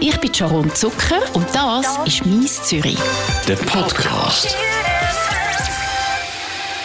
[0.00, 2.98] Ich bin Sharon Zucker und das ist «Mies Zürich».
[3.48, 4.56] Der Podcast.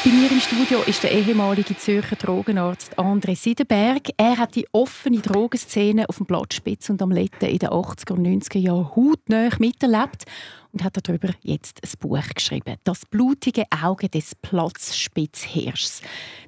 [0.03, 4.09] Bei mir im Studio ist der ehemalige Zürcher Drogenarzt André Siedenberg.
[4.17, 8.25] Er hat die offene Drogenszene auf dem Platzspitz und am Letten in den 80er und
[8.25, 10.25] 90er Jahren hautnah miterlebt
[10.73, 12.77] und hat darüber jetzt ein Buch geschrieben.
[12.83, 16.01] Das blutige Auge des Platzspitzhirschs.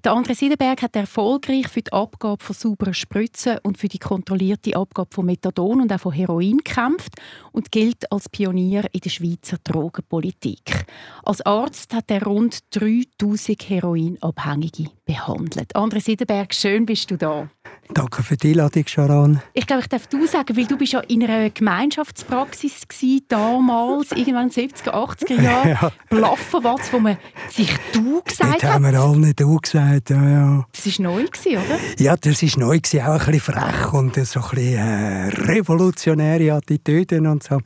[0.04, 4.76] Der André Siedenberg hat erfolgreich für die Abgabe von sauberen Spritzen und für die kontrollierte
[4.76, 7.14] Abgabe von Methadon und auch von Heroin gekämpft
[7.52, 10.86] und gilt als Pionier in der Schweizer Drogenpolitik.
[11.24, 15.76] Als Arzt hat er rund 3000 Heroinabhängige behandelt.
[15.76, 17.50] André Siedenberg, schön bist du da.
[17.94, 19.42] Danke für die Einladung, Sharon.
[19.54, 24.12] Ich glaube, ich darf du sagen, weil du bist ja in einer Gemeinschaftspraxis gewesen, damals,
[24.12, 25.70] irgendwann in den 70er, 80er Jahren.
[25.70, 25.92] Ja.
[26.10, 27.18] Blaffenwatz, wo man
[27.50, 28.74] sich «du» gesagt Dort hat.
[28.74, 30.66] haben wir alle «du» gesagt, ja, ja.
[30.72, 31.80] Das war neu, gewesen, oder?
[32.00, 36.54] Ja, das war neu, gewesen, auch ein bisschen frech und so ein bisschen äh, revolutionäre
[36.54, 37.60] Attitüden und so.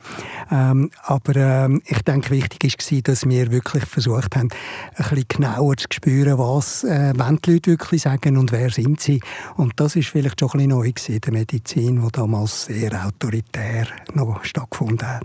[0.50, 4.50] Ähm, aber ähm, ich denke, wichtig war, dass wir wirklich versucht haben,
[4.96, 9.20] ein bisschen genauer zu spüren, was äh, die Leute wirklich sagen und wer sind sie.
[9.56, 13.86] Und das ist vielleicht schon ein bisschen neu in der Medizin, die damals sehr autoritär
[14.14, 15.24] noch stattgefunden hat.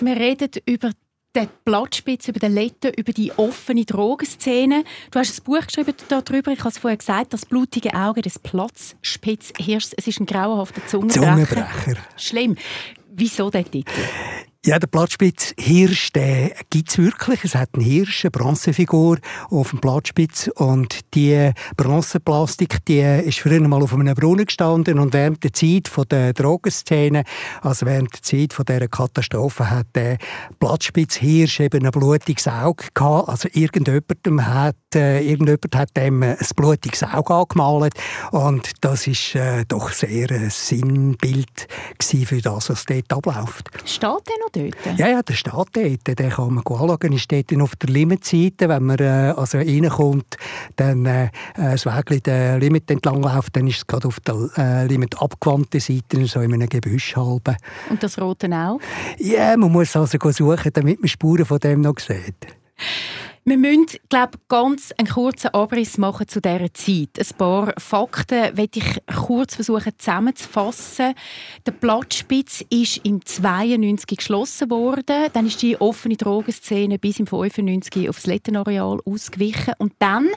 [0.00, 0.90] Wir reden über
[1.34, 4.84] den Platzspitz, über den Letten, über die offene Drogenszene.
[5.10, 8.38] Du hast ein Buch geschrieben darüber, ich habe es vorher gesagt, «Das blutige Auge des
[8.38, 9.92] Platzspitzhirschs».
[9.96, 11.46] Es ist ein grauenhafter Zungenbrecher.
[11.46, 12.00] Zungenbrecher.
[12.16, 12.56] Schlimm.
[13.12, 14.00] Wieso der Titel?
[14.66, 17.44] Ja, der Platzspitz Hirsch, den gibt's wirklich.
[17.44, 19.16] Es hat einen Hirsch, eine Bronzefigur
[19.48, 25.14] auf dem Platzspitz und die Bronzeplastik, die ist früher mal auf einem Brunnen gestanden und
[25.14, 27.24] während der Zeit der Drogenszene,
[27.62, 30.18] also während der Zeit dieser Katastrophe, hat der
[30.58, 33.30] Platzspitz Hirsch eben ein blutiges Auge gehabt.
[33.30, 37.94] Also irgendjemand hat, äh, irgendjemand hat dem ein blutiges Auge angemalt
[38.30, 41.66] und das ist äh, doch sehr ein Sinnbild
[41.98, 43.70] für das, was dort abläuft.
[43.86, 44.98] Steht noch dort?
[44.98, 45.76] Ja, ja, der steht dort.
[45.76, 47.12] Den kann man anschauen.
[47.12, 48.68] Ist dort auf der Limitseite.
[48.68, 50.36] Wenn man äh, also reinkommt,
[50.76, 54.86] dann äh, das Weg den Limit entlang läuft, dann ist es gerade auf der äh,
[54.86, 57.56] Limit abgewandten Seite, so in einem Gebüsch halben.
[57.88, 58.80] Und das Rote auch?
[59.18, 62.46] Ja, man muss also suchen, damit man Spuren von dem noch sieht.
[63.44, 67.18] Wir müssen, glaube ganz einen kurzen Abriss machen zu dieser Zeit.
[67.18, 71.14] Ein paar Fakten werde ich kurz versuchen zusammenzufassen.
[71.64, 75.30] Der Platzspitz ist im 92 geschlossen worden.
[75.32, 79.72] Dann ist die offene Drogenszene bis im 95 aufs Lettenareal ausgewichen.
[79.78, 80.28] Und dann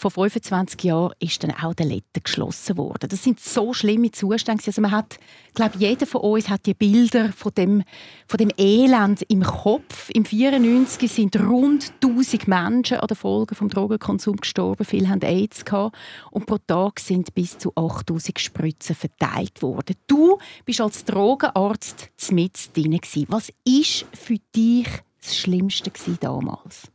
[0.00, 3.08] vor 25 Jahren ist dann auch der Letten geschlossen worden.
[3.08, 4.62] Das sind so schlimme Zustände.
[4.64, 5.18] Also man hat,
[5.54, 7.82] glaube jeder von uns hat die Bilder von dem,
[8.28, 10.08] von dem Elend im Kopf.
[10.10, 14.84] Im 94 sind rund 1000 Menschen an den Folgen vom Drogenkonsum gestorben.
[14.84, 15.96] Viele haben AIDS gehabt.
[16.30, 19.96] und pro Tag sind bis zu 8000 Spritzen verteilt worden.
[20.06, 23.00] Du bist als Drogenarzt mit drin.
[23.26, 24.86] Was ist für dich
[25.20, 26.88] das Schlimmste damals?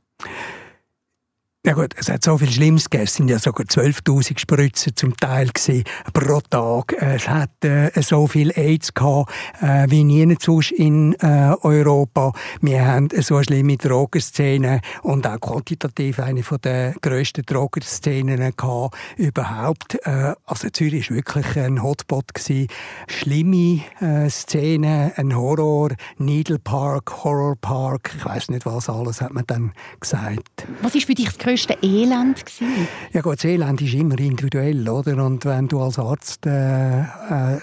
[1.65, 3.05] Ja gut, es hat so viel Schlimmes gegeben.
[3.05, 6.93] Es sind ja sogar 12'000 Spritzen zum Teil gewesen, pro Tag.
[6.99, 9.31] Es hat äh, so viel AIDS gehabt,
[9.61, 12.33] äh, wie nie sonst in äh, Europa.
[12.59, 18.97] Wir haben so eine schlimme Drogenszene und auch quantitativ eine von der grössten Drogenszenen gehabt
[19.15, 20.05] überhaupt.
[20.05, 22.67] Äh, also Zürich war wirklich ein Hotspot gewesen.
[23.07, 29.33] Schlimme äh, Szenen, ein Horror, Needle Park, Horror Park, ich weiß nicht was alles hat
[29.33, 30.67] man dann gesagt.
[30.81, 32.43] Was ist für dich das grösste Elend?
[32.43, 32.87] Gewesen?
[33.13, 35.23] Ja gut, das Elend ist immer individuell, oder?
[35.23, 37.59] Und wenn du als Arzt äh, äh,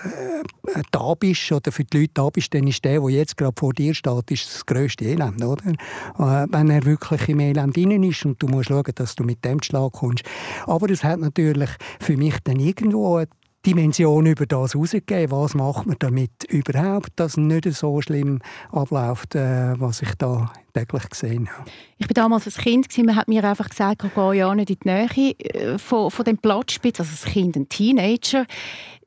[0.92, 3.72] da bist oder für die Leute da bist, dann ist der, der jetzt gerade vor
[3.72, 5.70] dir steht, ist das grösste Elend, oder?
[5.70, 9.44] Äh, wenn er wirklich im Elend innen ist und du musst schauen, dass du mit
[9.44, 10.22] dem Schlag kommst.
[10.66, 13.24] Aber es hat natürlich für mich dann irgendwo
[13.66, 15.30] Dimension über das herausgegeben.
[15.30, 18.40] Was macht man damit überhaupt, dass es nicht so schlimm
[18.70, 21.70] abläuft, äh, was ich da täglich gesehen habe?
[21.98, 24.76] Ich war damals ein Kind, man hat mir einfach gesagt, ich gehe ja nicht in
[24.82, 28.46] die Nähe äh, von, von dem Platzspitz, also als Kind, ein Teenager.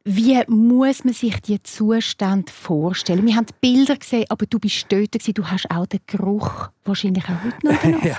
[0.06, 3.26] Wie muss man sich die Zustände vorstellen?
[3.26, 5.34] Wir haben Bilder gesehen, aber du bist dort, gewesen.
[5.34, 8.18] du hast auch den Geruch wahrscheinlich auch heute noch ja,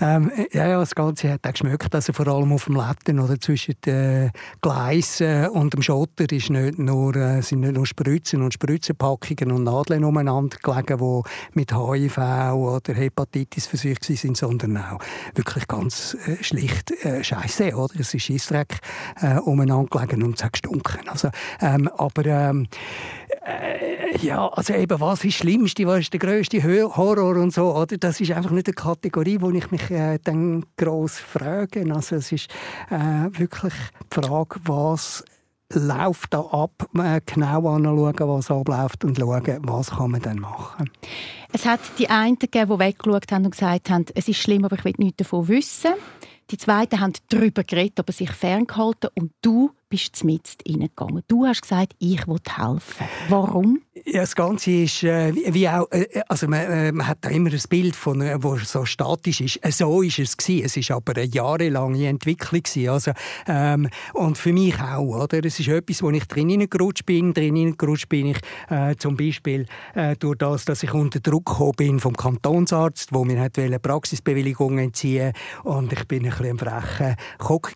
[0.00, 3.40] ähm, ja, ja, das Ganze hat auch geschmeckt, also vor allem auf dem Letten oder
[3.40, 4.30] zwischen den
[4.60, 9.64] Gleisen und dem Schotter ist nicht nur, äh, sind nicht nur Spritzen und Spritzenpackungen und
[9.64, 12.18] Nadeln umeinander gelegen, die mit HIV
[12.54, 15.00] oder Hepatitis versucht sind, sondern auch
[15.34, 17.94] wirklich ganz äh, schlicht äh, Scheiße, oder?
[17.98, 18.78] Es ist Scheissdreck
[19.20, 21.00] äh, umeinander gelegen und es hat gestunken.
[21.16, 21.30] Also,
[21.60, 22.68] ähm, aber ähm,
[23.46, 27.74] äh, ja, also eben, was ist das Schlimmste, was ist der grösste Horror und so,
[27.74, 27.96] oder?
[27.96, 31.86] Das ist einfach nicht eine Kategorie, wo ich mich äh, dann gross frage.
[31.94, 32.50] Also es ist
[32.90, 33.72] äh, wirklich
[34.12, 35.24] die Frage, was
[35.72, 36.88] läuft da ab,
[37.26, 40.90] genau anschauen, was abläuft und schauen, was kann man dann machen.
[41.52, 44.76] Es hat die einen gegeben, die weggeschaut haben und gesagt haben, es ist schlimm, aber
[44.76, 45.94] ich will nichts davon wissen.
[46.50, 49.10] Die Zweiten haben darüber geredet, aber sich ferngehalten.
[49.14, 51.22] Und du bist mit reingegangen.
[51.28, 53.06] Du hast gesagt, ich will helfen.
[53.28, 53.82] Warum?
[54.04, 57.50] Ja, das Ganze ist äh, wie auch, äh, also man, äh, man, hat da immer
[57.50, 59.64] ein Bild von, äh, wo so statisch ist.
[59.64, 60.64] Äh, so ist es gewesen.
[60.64, 62.88] Es ist aber eine jahrelange Entwicklung gewesen.
[62.88, 63.12] Also
[63.46, 65.44] ähm, und für mich auch, oder?
[65.44, 67.32] Es ist etwas, wo ich drin gerutscht bin.
[67.32, 68.38] Drin gerutscht bin ich
[68.68, 73.24] äh, zum Beispiel äh, durch das, dass ich unter Druck gekommen bin vom Kantonsarzt, wo
[73.24, 75.32] mir hat Praxisbewilligung entziehen
[75.62, 77.72] und ich bin ein bisschen ein frecher Kock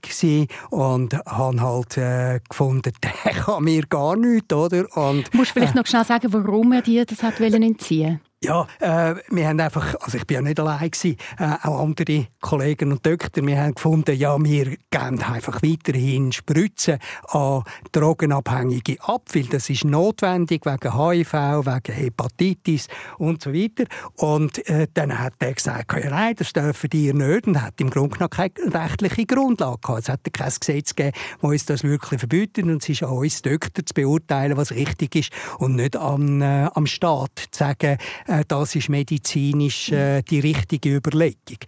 [0.70, 2.92] und habe halt äh, gefunden,
[3.24, 4.86] der kann mir gar nichts, oder?
[4.96, 8.29] Und, Musst du vielleicht äh, noch schnell sagen, warum er dir das hat entziehen wollte?
[8.42, 12.26] Ja, äh, wir haben einfach, also ich bin ja nicht allein gewesen, äh, auch andere
[12.40, 19.25] Kollegen und Doktor, wir haben gefunden, ja, wir geben einfach weiterhin Spritzen an Drogenabhängige ab,
[19.34, 22.88] weil das ist notwendig wegen HIV, wegen Hepatitis
[23.19, 23.84] und so weiter.
[24.16, 27.90] Und äh, dann hat er gesagt, ja, nein, das dürfen die nicht und hat im
[27.90, 30.00] Grunde genommen keine rechtliche Grundlage gehabt.
[30.00, 33.42] Es hat kein Gesetz gegeben, das uns das wirklich verbietet und es ist an uns
[33.42, 37.98] Doktor zu beurteilen, was richtig ist und nicht am, äh, am Staat zu sagen,
[38.46, 41.58] das ist medizinisch äh, die richtige Überlegung.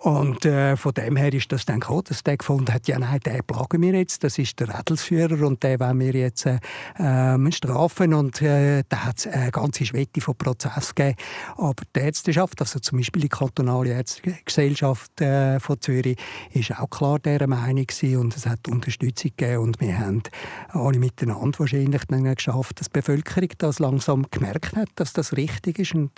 [0.00, 3.18] Und äh, von dem her ist das dann gekommen, dass der gefunden hat, ja nein,
[3.20, 6.58] den plagen wir jetzt, das ist der Rädelsführer und den wollen wir jetzt äh,
[6.98, 11.16] ähm, strafen und äh, da hat es eine ganze Schwette von Prozessen gegeben.
[11.56, 16.16] Aber die Ärzteschaft, also zum Beispiel die kantonale Ärztegesellschaft äh, von Zürich,
[16.52, 20.22] ist auch klar dieser Meinung gewesen und es hat Unterstützung gegeben und wir haben
[20.68, 25.78] alle miteinander wahrscheinlich dann geschafft, dass die Bevölkerung das langsam gemerkt hat, dass das richtig
[25.78, 26.11] ist und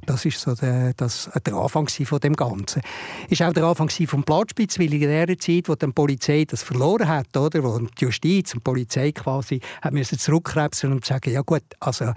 [0.00, 2.82] und das ist so der, das, der Anfang von dem Ganzen.
[3.28, 7.08] Ist auch der Anfang vom Platzspitz, weil in der Zeit, wo die Polizei das verloren
[7.08, 11.42] hat, oder, wo die Justiz und die Polizei quasi haben müssen zurückkrebsen und sagen, ja
[11.42, 12.12] gut, also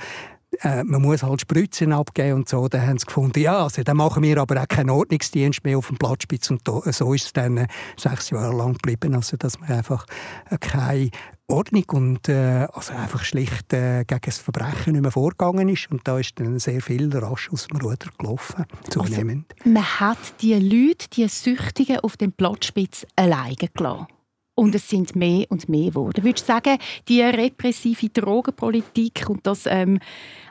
[0.61, 2.67] äh, man muss halt Spritzen abgeben und so.
[2.67, 5.87] Dann haben sie gefunden, ja, also dann machen wir aber auch keinen Ordnungsdienst mehr auf
[5.87, 7.67] dem Platzspitz und so ist es dann äh,
[7.97, 10.05] sechs Jahre lang geblieben, also dass man einfach
[10.49, 11.09] äh, keine
[11.47, 15.91] Ordnung und äh, also einfach schlicht äh, gegen das Verbrechen nicht mehr vorgegangen ist.
[15.91, 19.53] Und da ist dann sehr viel rasch aus dem Ruder gelaufen, zunehmend.
[19.59, 24.07] Also, man hat die Leute, die Süchtigen auf dem Platzspitz alleine gelassen.
[24.55, 26.23] Und es sind mehr und mehr geworden.
[26.23, 26.77] Würdest du sagen,
[27.07, 29.99] die repressive Drogenpolitik und das ähm,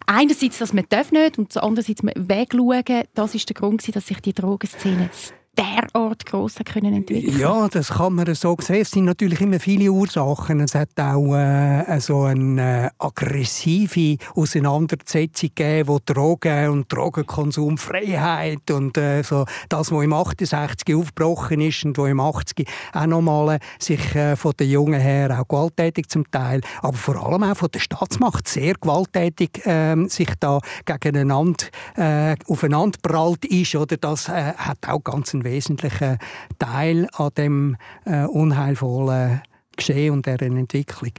[0.06, 4.32] einerseits, dass man darf nicht und andererseits wegschauen, das ist der Grund, dass sich die
[4.32, 5.10] Drogenszene
[5.56, 8.82] derart gross können entwickeln Ja, das kann man so sehen.
[8.82, 10.60] Es sind natürlich immer viele Ursachen.
[10.60, 18.70] Es hat auch äh, so eine äh, aggressive Auseinandersetzung gegeben, wo Drogen und Drogenkonsum, Freiheit
[18.70, 23.56] und äh, so das, was im 68 aufgebrochen ist und wo im 80 auch nochmal
[23.56, 27.56] äh, sich äh, von den Jungen her auch gewalttätig zum Teil, aber vor allem auch
[27.56, 31.66] von der Staatsmacht sehr gewalttätig ähm, sich da gegeneinander
[31.96, 33.74] äh, aufeinander prallt ist.
[33.74, 36.18] Oder das äh, hat auch ganz einen wesentlichen
[36.58, 39.42] Teil an dem äh, unheilvollen
[39.76, 41.12] Geschehen und deren Entwicklung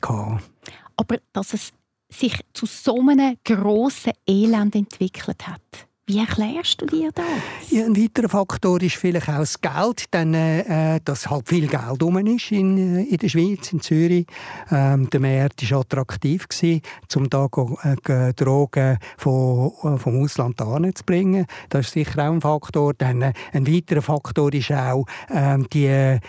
[0.00, 0.50] gehabt.
[0.96, 1.72] Aber dass es
[2.10, 7.24] sich zu so einem grossen Elend entwickelt hat, wie erklärst du dir das?
[7.70, 12.02] Ja, ein weiterer Faktor ist vielleicht auch das Geld, denn, äh, dass halt viel Geld
[12.02, 14.26] rum ist in, äh, in der Schweiz, in Zürich.
[14.70, 16.46] Ähm, der Markt war attraktiv,
[17.16, 17.48] um da
[17.84, 21.46] äh, Drogen von, äh, vom Ausland zu bringen.
[21.70, 22.92] Das ist sicher auch ein Faktor.
[22.92, 26.20] Dann, äh, ein weiterer Faktor ist auch äh, die äh,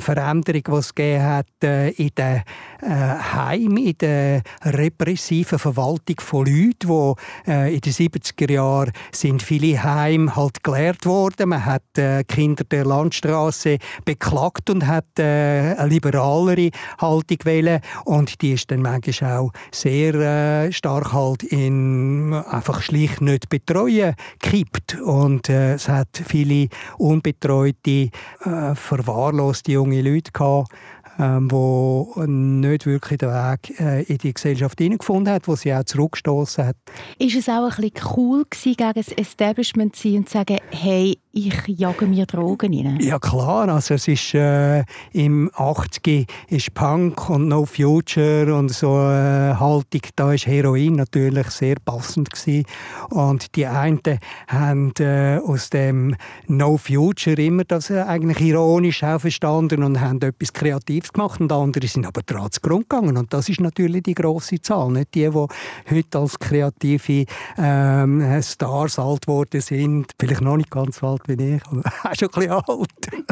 [0.00, 2.42] Veränderung, die es gegeben hat äh, in den
[2.82, 7.14] äh, Heimen, in der repressiven Verwaltung von Leuten,
[7.46, 11.50] die in den 70er Jahren sind viele Heime halt geleert worden.
[11.50, 18.40] Man hat äh, Kinder der Landstraße beklagt und hat äh, eine liberalere Haltung wählen und
[18.42, 25.00] die ist dann manchmal auch sehr äh, stark halt in einfach schlicht nicht betreuen gekippt
[25.00, 26.68] und äh, es hat viele
[26.98, 28.10] unbetreute,
[28.44, 30.72] äh, verwahrloste junge Leute gehabt,
[31.18, 35.84] ähm, wo nicht wirklich den Weg äh, in die Gesellschaft hineingefunden hat, wo sie auch
[35.84, 36.76] zurückgestoßen hat.
[37.18, 40.58] Ist es auch ein bisschen cool gewesen, gegen das Establishment zu sein und zu sagen,
[40.70, 43.00] hey, ich jage mir Drogen rein?
[43.00, 49.00] Ja klar, also es ist äh, im 80 ist Punk und No Future und so
[49.00, 52.64] äh, Haltung, da ist Heroin natürlich sehr passend gewesen.
[53.10, 54.00] und die einen
[54.46, 56.14] haben äh, aus dem
[56.46, 61.50] No Future immer das äh, eigentlich ironisch auch verstanden und haben etwas Kreatives gemacht und
[61.50, 65.14] andere sind aber dran zu Grund gegangen und das ist natürlich die große Zahl, nicht
[65.14, 65.46] die, die
[65.90, 67.26] heute als kreative
[67.58, 72.14] ähm, Stars alt geworden sind, vielleicht noch nicht ganz alt alt wie ich, aber auch
[72.14, 73.24] schon ein bisschen alt.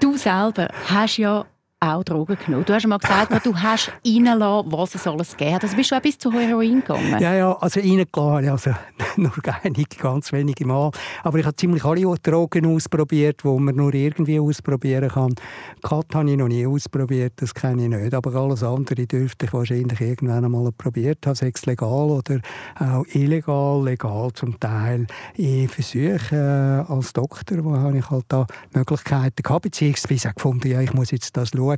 [0.00, 1.46] du selber hast ja
[1.84, 2.64] auch Drogen genommen.
[2.64, 5.64] Du hast mal gesagt, du hast reingelassen, was es alles gegeben hat.
[5.64, 7.18] Also bist du auch bis zu Heroin gegangen?
[7.20, 8.70] Ja, ja, also reingelassen, also
[9.16, 10.90] nur einige, ganz wenige Mal.
[11.22, 15.34] Aber ich habe ziemlich alle Drogen ausprobiert, die man nur irgendwie ausprobieren kann.
[15.82, 18.14] Kat habe ich noch nie ausprobiert, das kenne ich nicht.
[18.14, 22.40] Aber alles andere dürfte ich wahrscheinlich irgendwann einmal probiert haben, sechs legal oder
[22.78, 25.06] auch illegal, legal zum Teil.
[25.34, 30.68] Ich versuche äh, als Doktor, wo habe ich halt da Möglichkeiten gehabt, beziehungsweise auch gefunden,
[30.68, 31.73] ja, ich muss jetzt das schauen.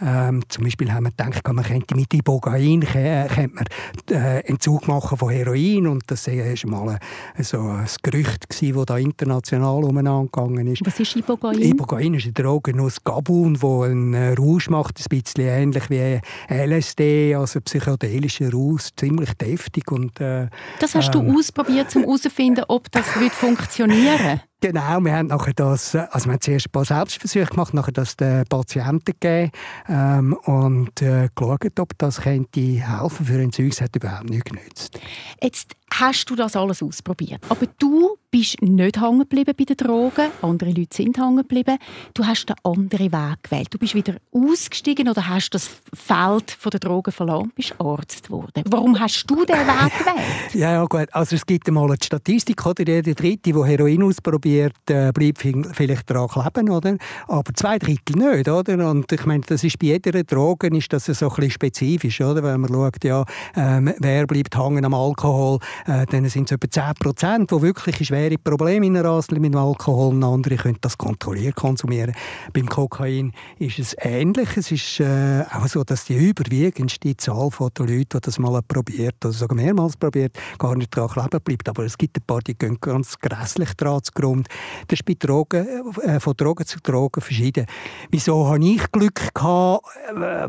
[0.00, 3.64] Ähm, zum Beispiel haben wir gedacht, man könnte mit Ibogain äh, könnte man,
[4.10, 6.98] äh, Entzug machen von Heroin und das war mal
[7.34, 10.84] ein, so ein Gerücht, das da international umeinander gegangen ist.
[10.84, 11.60] Was ist Ibogain?
[11.60, 16.20] Ibogain ist eine Droge aus Gabun, die einen äh, Rausch macht, ein bisschen ähnlich wie
[16.48, 19.90] LSD, also psychedelischer Rausch, ziemlich deftig.
[19.90, 20.48] Und, äh,
[20.80, 24.40] das hast ähm, du ausprobiert, um herauszufinden, ob das funktionieren würde?
[24.64, 28.16] Genau, wir haben nachher das, also wir haben zuerst ein paar Selbstversuche gemacht, nachher das
[28.16, 29.52] den Patienten gegeben
[29.90, 33.68] ähm, und äh, geschaut, ob das könnte helfen für Entzüge.
[33.68, 34.98] Es hat überhaupt nicht genützt.
[35.42, 40.28] Jetzt hast du das alles ausprobiert, aber du bist nicht hängen geblieben bei den Drogen,
[40.42, 41.78] andere Leute sind hängen geblieben.
[42.14, 43.68] Du hast einen anderen Weg gewählt.
[43.70, 48.64] Du bist wieder ausgestiegen oder hast das Feld der Drogen verloren, bist Arzt geworden.
[48.68, 50.54] Warum hast du diesen Weg gewählt?
[50.54, 51.06] ja, ja, gut.
[51.12, 52.84] Also es gibt einmal eine Statistik, oder?
[52.84, 56.96] Jeder Dritte, der Heroin ausprobiert, äh, bleibt vielleicht daran kleben, oder?
[57.28, 58.90] Aber zwei Drittel nicht, oder?
[58.90, 62.42] Und ich meine, das ist bei jeder Droge ist das so ein bisschen spezifisch, oder?
[62.42, 63.24] Wenn man schaut, ja,
[63.54, 68.04] ähm, wer bleibt hängen am Alkohol, äh, dann sind es etwa 10 Prozent, die wirklich
[68.04, 72.14] schwer schwere Probleme in Rasel mit dem Alkohol und andere können das kontrolliert konsumieren.
[72.54, 74.56] Beim Kokain ist es ähnlich.
[74.56, 79.16] Es ist äh, auch so, dass die überwiegendste Zahl der Leute, die das mal probiert
[79.24, 81.68] oder sogar mehrmals probiert, gar nicht daran kleben bleibt.
[81.68, 84.48] Aber es gibt ein paar, die gehen ganz grässlich daran zugrunde.
[84.88, 85.66] Das ist bei Drogen,
[86.02, 87.66] äh, von Drogen zu Drogen verschieden.
[88.10, 89.84] Wieso habe ich Glück gehabt?
[90.08, 90.48] Äh,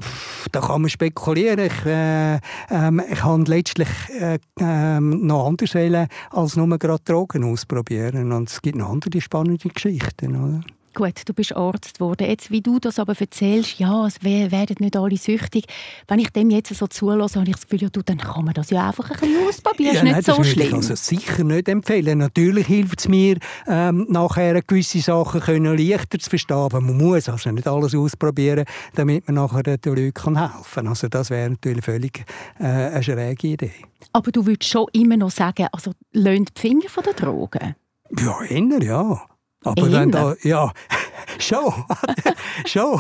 [0.52, 1.60] da kann man spekulieren.
[1.60, 2.40] Ich, äh,
[2.70, 8.32] ähm, ich habe letztlich äh, ähm, noch anders wählen, als nur gerade Drogen aus ausprobieren.
[8.32, 10.36] Und es gibt noch andere spannende Geschichten.
[10.36, 10.62] Oder?
[10.96, 12.26] Gut, du bist Arzt geworden.
[12.26, 15.66] Jetzt, wie du das aber erzählst, ja, es werden nicht alle süchtig.
[16.08, 18.54] Wenn ich dem jetzt so zulasse, habe ich das Gefühl, ja, du, dann kann man
[18.54, 19.94] das ja einfach ein bisschen ausprobieren.
[19.94, 20.68] Ja, ist nicht nein, so das schlimm.
[20.68, 22.20] Ich also sicher nicht empfehlen.
[22.20, 23.38] Natürlich hilft es mir,
[23.68, 26.56] ähm, nachher gewisse Sachen können leichter zu verstehen.
[26.56, 30.88] Aber man muss also nicht alles ausprobieren, damit man nachher den Leuten helfen kann.
[30.88, 32.24] Also das wäre natürlich völlig
[32.58, 33.72] äh, eine schräge Idee.
[34.14, 37.76] Aber du würdest schon immer noch sagen, also lönt die Finger von den Drogen?
[38.18, 39.22] Ja, immer, ja.
[39.66, 40.72] Aber wenn da, ja,
[41.40, 41.74] schon,
[42.66, 43.00] schon.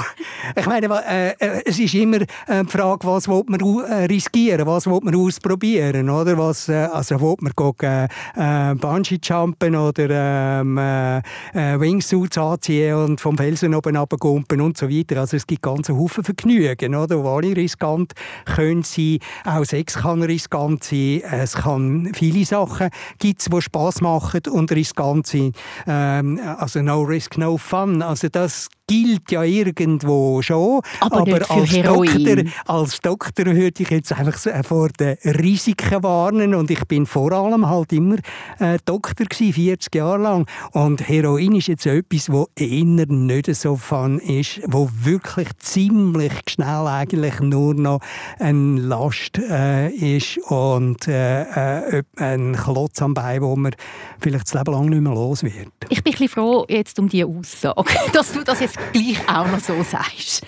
[0.55, 4.65] Ich meine, äh, äh, es ist immer äh, die Frage, was will man äh, riskieren,
[4.67, 6.37] was will man ausprobieren, oder?
[6.37, 11.17] Was, äh, also will man gehen, äh, Bungee-Jumpen oder ähm, äh,
[11.53, 15.19] äh, Wingsuits anziehen und vom Felsen oben runtergumpen und so weiter.
[15.19, 17.23] Also es gibt ganz Haufen Vergnügen, oder?
[17.23, 18.13] Wo alle riskant
[18.45, 19.19] können sein.
[19.45, 21.21] Auch Sex kann riskant sein.
[21.31, 25.55] Es kann viele Sachen gibt's, die Spass machen und riskant sind.
[25.87, 28.01] Ähm, also no risk, no fun.
[28.01, 30.81] Also das gilt ja irgendwo schon.
[30.99, 36.53] Aber, aber als, Doktor, als Doktor würde ich jetzt einfach äh, vor den Risiken warnen.
[36.53, 38.17] Und ich bin vor allem halt immer
[38.59, 40.45] äh, Doktor gewesen, 40 Jahre lang.
[40.71, 46.87] Und Heroin ist jetzt etwas, wo eher nicht so fun ist, wo wirklich ziemlich schnell
[46.87, 47.99] eigentlich nur noch
[48.39, 53.75] eine Last äh, ist und äh, äh ein Klotz am Bein, wo man
[54.19, 55.55] vielleicht das Leben lang nicht mehr los wird.
[55.89, 59.47] Ich bin ein bisschen froh jetzt um diese Aussage, dass du das jetzt gleich auch
[59.47, 60.45] noch so sagst.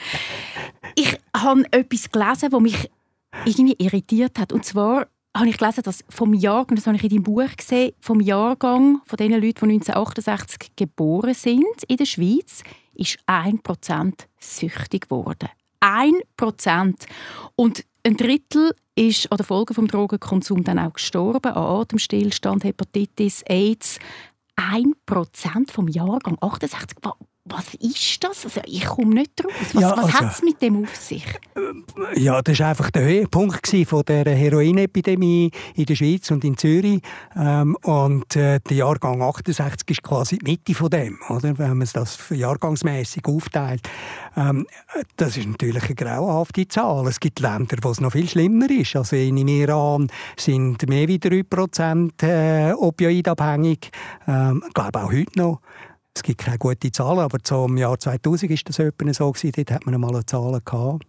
[0.96, 2.90] Ich habe etwas gelesen, das mich
[3.46, 4.52] irgendwie irritiert hat.
[4.52, 7.94] Und zwar habe ich gelesen, dass vom Jahrgang, das habe ich in deinem Buch gesehen,
[8.00, 12.64] vom Jahrgang von den Leuten, die 1968 geboren sind in der Schweiz,
[12.96, 15.50] ist 1% süchtig geworden.
[15.82, 16.96] 1%.
[17.56, 23.44] Und ein Drittel ist an der Folge vom Drogenkonsum dann auch gestorben, an Atemstillstand, Hepatitis,
[23.44, 24.00] AIDS.
[24.56, 26.98] 1% vom Jahrgang 68
[27.50, 28.46] was ist das?
[28.46, 29.52] Also ich komme nicht draus.
[29.74, 31.26] Was, ja, was also, hat es mit dem auf sich?
[31.56, 36.58] Äh, ja, das war einfach der Höhepunkt von der Heroinepidemie in der Schweiz und in
[36.58, 37.02] Zürich.
[37.36, 41.58] Ähm, und äh, der Jahrgang 68 ist quasi die Mitte von dem, oder?
[41.58, 43.88] wenn man das jahrgangsmässig aufteilt.
[44.36, 44.66] Ähm,
[45.16, 47.08] das ist natürlich eine grauenhafte Zahl.
[47.08, 48.96] Es gibt Länder, wo es noch viel schlimmer ist.
[48.96, 53.92] Also in Iran sind mehr wie 3% äh, opioidabhängig.
[54.28, 55.62] Ähm, ich glaube auch heute noch.
[56.18, 59.32] Es gibt keine guten Zahlen, aber zum Jahr 2000 war das etwa so.
[59.32, 59.52] Gewesen.
[59.56, 61.06] Dort hat man einmal Zahlen gehabt.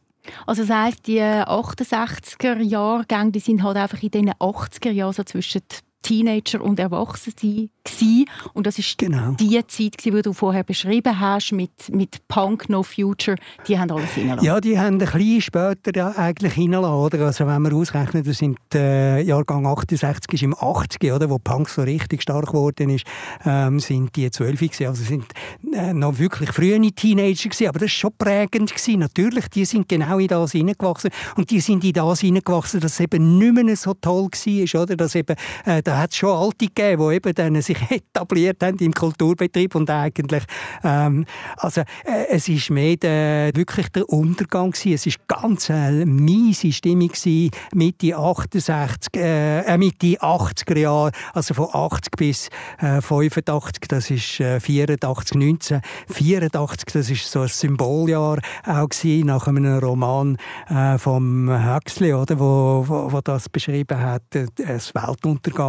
[0.47, 5.25] Also das heisst, die 68er Jahrgänge, die sind halt einfach in den 80er Jahren so
[5.25, 5.63] zwischen
[6.09, 8.25] Teenager und Erwachsene gewesen.
[8.55, 9.33] und das ist genau.
[9.33, 13.37] die Zeit, die du vorher beschrieben hast mit, mit Punk No Future.
[13.67, 14.47] Die haben alles hineingelassen.
[14.47, 17.21] Ja, die haben ein bisschen später ja, eigentlich hineingelassen.
[17.21, 21.69] Also wenn man ausrechnet, wir sind äh, Jahrgang 68 ist im 80 oder, wo Punk
[21.69, 23.05] so richtig stark geworden ist,
[23.45, 24.87] ähm, sind die 12 gewesen.
[24.87, 25.27] Also sind
[25.75, 27.69] äh, noch wirklich frühe Teenager gewesen.
[27.69, 29.01] Aber das war schon prägend gewesen.
[29.01, 33.01] Natürlich, die sind genau in das hineingewachsen und die sind in das hineingewachsen, dass es
[33.01, 34.97] eben nicht mehr so toll war, oder?
[34.97, 35.37] Dass eben,
[35.67, 39.75] äh, da hat es schon Alte gegeben, die eben dann sich etabliert haben im Kulturbetrieb
[39.75, 40.45] und eigentlich,
[40.85, 41.25] ähm,
[41.57, 44.93] also äh, es ist mehr der, wirklich der Untergang gewesen.
[44.93, 51.55] Es ist ganz eine miese Stimmung gewesen, Mitte 68, äh, äh Mitte 80er Jahre, also
[51.55, 57.49] von 80 bis äh, 85, das ist äh, 84, 19, 84, das ist so ein
[57.49, 60.39] Symboljahr auch gewesen, nach einem Roman
[60.69, 64.95] äh, vom Huxley, oder, wo, wo, wo das beschrieben hat, äh, das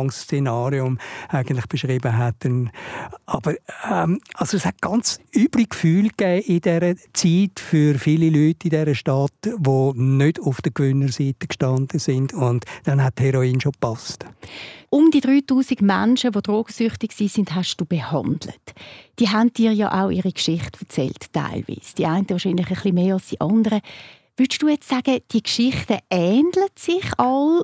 [0.10, 0.96] Weltuntergangsszenario
[1.30, 2.36] eigentlich beschrieben hat.
[3.26, 3.56] Aber
[3.90, 8.70] ähm, also es hat ganz üble Gefühle gegeben in dieser Zeit für viele Leute in
[8.70, 14.26] dieser Stadt, die nicht auf der Gewinnerseite gestanden sind und dann hat Heroin schon gepasst.
[14.90, 18.74] Um die 3000 Menschen, die drogensüchtig sind, hast du behandelt.
[19.20, 21.96] Die haben dir ja auch ihre Geschichte erzählt, teilweise.
[21.98, 23.82] Die einen wahrscheinlich ein bisschen mehr als die anderen.
[24.36, 27.62] Würdest du jetzt sagen, die Geschichten ähneln sich all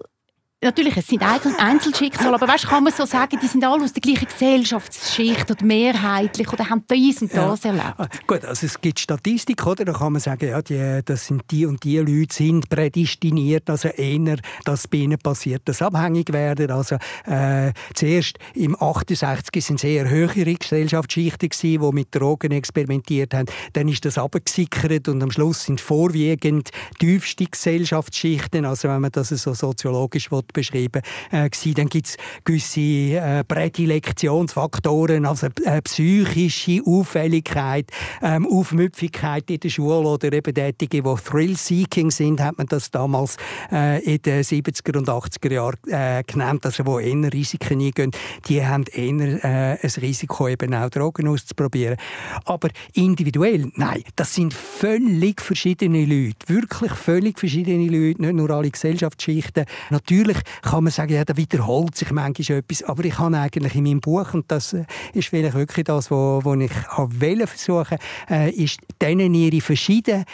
[0.65, 4.01] natürlich, es sind Einzelschicksale, aber weißt, kann man so sagen, die sind alle aus der
[4.01, 7.69] gleichen Gesellschaftsschicht oder mehrheitlich oder haben dies und das ja.
[7.69, 7.93] erlebt?
[7.98, 9.86] Ah, gut, also es gibt Statistik, oder?
[9.86, 13.89] Da kann man sagen, ja, die, das sind die und die Leute sind prädestiniert, also
[13.89, 16.72] eher, dass bei ihnen passiert, dass abhängig werden.
[16.72, 23.45] Also äh, zuerst im 68 sind sehr höhere Gesellschaftsschichten gewesen, die mit Drogen experimentiert haben.
[23.74, 29.29] Dann ist das abgesickert und am Schluss sind vorwiegend tiefste Gesellschaftsschichten, also wenn man das
[29.29, 37.91] so soziologisch beschrieben äh, Dann gibt es gewisse äh, Prädilektionsfaktoren, also äh, psychische Auffälligkeit,
[38.24, 43.38] ähm, Aufmüpfigkeit in der Schule oder eben Tätige, die Thrill-Seeking sind, hat man das damals
[43.71, 48.12] äh, in den 70er und 80er Jahren äh, genannt, also wo eher Risiken eingehen.
[48.47, 51.98] Die haben eher äh, ein Risiko, eben auch Drogen auszuprobieren.
[52.46, 58.70] Aber individuell, nein, das sind völlig verschiedene Leute, wirklich völlig verschiedene Leute, nicht nur alle
[58.70, 59.65] Gesellschaftsschichten.
[59.89, 63.84] Natürlich kann man sagen, ja, da wiederholt sich manchmal etwas, aber ich habe eigentlich in
[63.84, 67.98] meinem Buch, und das äh, ist vielleicht wirklich das, was ich wollte versuchen,
[68.29, 70.25] äh, ist denen ihre verschiedenen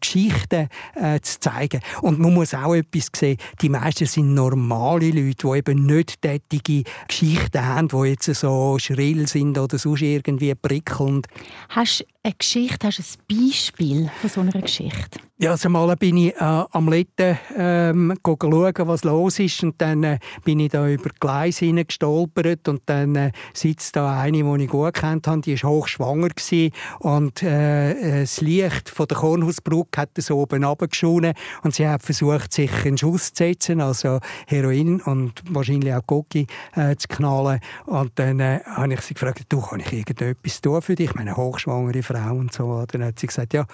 [0.00, 1.80] Geschichten äh, zu zeigen.
[2.02, 6.84] Und man muss auch etwas sehen, die meisten sind normale Leute, die eben nicht tätige
[7.08, 11.26] Geschichten haben, die jetzt so schrill sind oder sonst irgendwie prickelnd.
[11.68, 15.20] Hast eine Geschichte, hast du ein Beispiel von so einer Geschichte?
[15.38, 20.02] Ja, also mal bin ich äh, am Letten ähm, schauen, was los ist und dann
[20.02, 24.70] äh, bin ich da über Gleis gestolpert und dann äh, sitzt da eine, die ich
[24.70, 30.10] gut kennt habe, die war hochschwanger gewesen und äh, das Licht von der Kornhausbrücke hat
[30.18, 35.42] so oben runtergeschonen und sie hat versucht, sich einen Schuss zu setzen, also Heroin und
[35.50, 39.80] wahrscheinlich auch Coki äh, zu knallen und dann äh, habe ich sie gefragt, du, kann
[39.80, 41.10] ich irgendetwas tun für dich?
[41.10, 42.84] Ich meine, hochschwangere Frau Frau und so.
[42.86, 43.66] Dann hat sie gesagt, ja,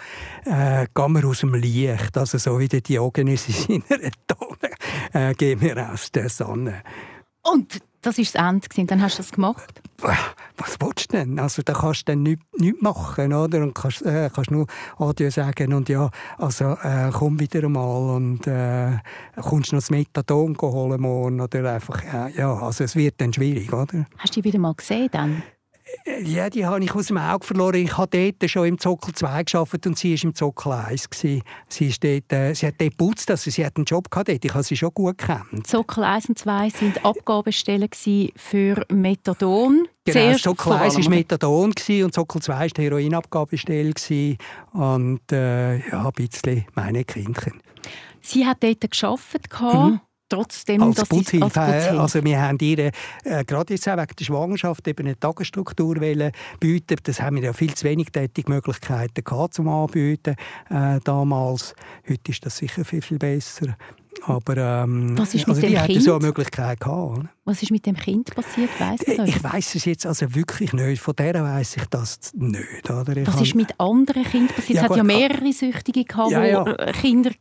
[0.45, 4.75] äh, gehen wir aus dem Licht, also so wie der Diogenes in seiner Tonne,
[5.13, 6.83] äh, gehen wir aus der Sonne.
[7.43, 9.81] Und das war das Ende, dann hast du das gemacht?
[9.99, 11.39] Was willst du denn?
[11.39, 13.63] Also, da kannst du dann nichts, nichts machen, oder?
[13.63, 14.67] Und kannst, äh, kannst nur
[14.99, 18.99] Adieu sagen und ja, also, äh, komm wieder einmal und äh,
[19.41, 23.73] kommst noch das Methadon holen morgen oder einfach, äh, ja, also es wird dann schwierig,
[23.73, 24.07] oder?
[24.19, 25.43] Hast du die wieder mal gesehen dann?
[26.25, 27.77] Ja, die habe ich aus dem Auge verloren.
[27.77, 31.09] Ich habe dort schon im Zockel 2 gearbeitet und sie war im Zockel 1.
[31.13, 31.43] Sie,
[31.81, 34.45] ist dort, äh, sie hat dort geputzt, also sie hat einen Job gehabt dort.
[34.45, 35.67] Ich habe sie schon gut gekannt.
[35.67, 37.89] Zockel 1 und 2 waren Abgabestellen
[38.37, 39.89] für Methadon.
[40.05, 43.95] Genau, Zuerst Zockel 1 war Methadon und Zockel 2 war die Heroinabgabestelle.
[44.73, 47.61] Und äh, ja, ein bisschen meine Kindchen.
[48.21, 49.51] Sie hat dort gearbeitet.
[49.61, 50.01] Mhm
[50.33, 51.45] trotzdem, als dass Putzhilfe.
[51.45, 52.01] Als Putzhilfe.
[52.01, 52.91] Also wir haben ihr
[53.25, 56.97] äh, gerade jetzt auch wegen der Schwangerschaft eben eine Tagesstruktur bieten.
[57.03, 60.37] Das haben wir ja viel zu wenig Tätigmöglichkeiten gehabt zum Anbieten
[60.71, 61.75] äh, damals.
[62.09, 63.77] Heute ist das sicher viel, viel besser.
[64.25, 66.03] Aber ähm, Was ist mit also die kind?
[66.03, 67.27] so eine Möglichkeit gehabt.
[67.45, 68.71] Was ist mit dem Kind passiert?
[68.79, 71.03] Weiss ich ich weiß es jetzt also wirklich nicht.
[71.03, 72.89] Von der weiß ich das nicht.
[72.89, 73.27] Oder?
[73.27, 74.79] Was ist mit anderen Kindern passiert?
[74.79, 76.65] Ja, es hat ja mehrere Süchtige gehabt, ja, ja.
[76.93, 77.33] Kinder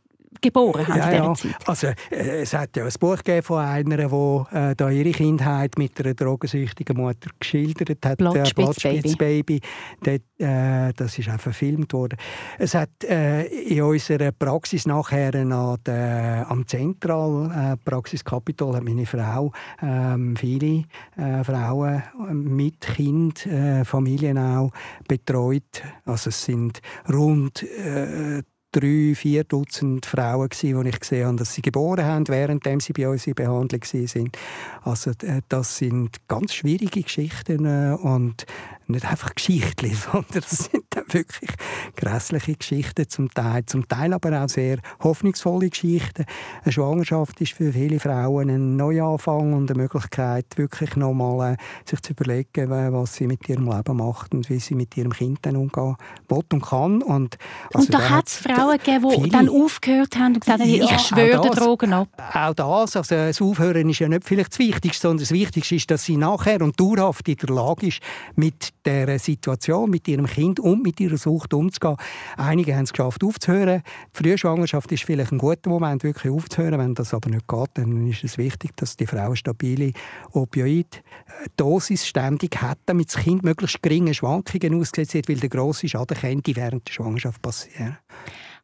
[0.42, 1.34] geboren haben ja, in dieser ja.
[1.34, 1.68] Zeit.
[1.68, 5.98] Also, äh, es hat ja ein Buch von einer, die äh, da ihre Kindheit mit
[6.00, 8.18] einer drogensüchtigen Mutter geschildert hat.
[8.18, 9.60] Blattspitzbaby.
[10.02, 12.18] Dort, äh, das ist auch verfilmt worden.
[12.58, 18.84] Es hat äh, in unserer Praxis nachher an der, am Zentral äh, Praxis Capitol hat
[18.84, 19.52] meine Frau
[19.82, 20.84] ähm, viele
[21.16, 22.02] äh, Frauen
[22.32, 24.70] mit Kind, äh, Familien auch
[25.06, 25.82] betreut.
[26.04, 31.54] Also es sind rund äh, drei, vier Dutzend Frauen gewesen, die ich gesehen habe, dass
[31.54, 34.36] sie geboren haben, während sie bei uns in Behandlung sind.
[34.82, 38.46] Also äh, das sind ganz schwierige Geschichten äh, und
[38.88, 41.50] nicht einfach Geschichten, sondern das sind dann wirklich
[41.96, 46.24] grässliche Geschichten zum Teil, zum Teil aber auch sehr hoffnungsvolle Geschichten.
[46.62, 51.56] Eine Schwangerschaft ist für viele Frauen ein Neuanfang und eine Möglichkeit, wirklich nochmal äh,
[51.88, 55.40] sich zu überlegen, was sie mit ihrem Leben macht und wie sie mit ihrem Kind
[55.42, 55.96] dann umgehen
[56.28, 57.02] will und kann.
[57.02, 57.38] Und,
[57.72, 60.84] also und da hat es Frauen gegeben, die dann aufgehört haben und gesagt haben, ja,
[60.84, 62.08] ich schwöre den Drogen ab.
[62.34, 65.90] Auch das, also das Aufhören ist ja nicht vielleicht das Wichtigste, sondern das Wichtigste ist,
[65.90, 68.00] dass sie nachher und dauerhaft in der Lage ist,
[68.36, 71.96] mit der Situation, mit ihrem Kind und mit ihrer Sucht umzugehen.
[72.36, 73.82] Einige haben es geschafft, aufzuhören.
[74.14, 76.78] Die Frühschwangerschaft ist vielleicht ein guter Moment, wirklich aufzuhören.
[76.78, 79.92] Wenn das aber nicht geht, dann ist es wichtig, dass die Frau eine stabile
[80.32, 86.16] Opioid-Dosis ständig hat, damit das Kind möglichst geringe Schwankungen ausgesetzt wird, weil der grosse Schaden
[86.16, 87.98] könnte während der Schwangerschaft passieren.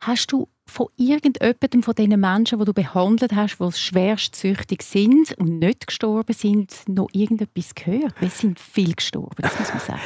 [0.00, 5.33] Hast du von irgendjemandem von diesen Menschen, die du behandelt hast, die schwerst süchtig sind
[5.38, 8.14] und nicht gestorben sind, noch irgendetwas gehört?
[8.20, 10.00] Es sind viele gestorben, das muss man sagen.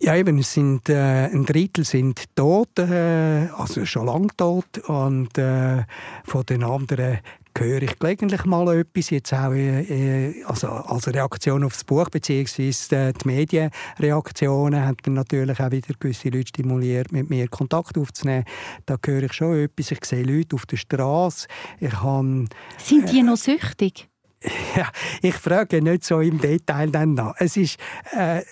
[0.00, 4.78] Ja, eben, es sind, äh, ein Drittel sind tot, äh, also schon lange tot.
[4.86, 5.84] Und äh,
[6.24, 7.20] von den anderen
[7.56, 12.96] höre ich gelegentlich mal etwas, jetzt auch äh, also als Reaktion auf das Buch, beziehungsweise
[12.96, 18.44] äh, die Medienreaktionen haben dann natürlich auch wieder gewisse Leute stimuliert, mit mir Kontakt aufzunehmen.
[18.86, 21.46] Da höre ich schon etwas, ich sehe Leute auf der Straße.
[21.80, 24.08] Ich kann, Sind die äh, noch süchtig?
[24.76, 24.90] Ja,
[25.22, 27.34] ich frage nicht so im Detail dann nach.
[27.38, 27.78] Es ist...
[28.12, 28.42] Äh,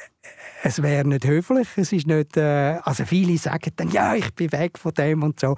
[0.63, 4.53] es wäre nicht höflich, es ist nicht, äh, also viele sagen dann, ja, ich bin
[4.53, 5.57] weg von dem und so.